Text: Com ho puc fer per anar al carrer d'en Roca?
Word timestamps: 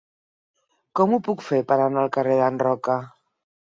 Com 0.99 1.13
ho 1.13 1.19
puc 1.29 1.45
fer 1.49 1.59
per 1.73 1.77
anar 1.85 2.03
al 2.07 2.13
carrer 2.17 2.39
d'en 2.41 2.59
Roca? 2.67 2.97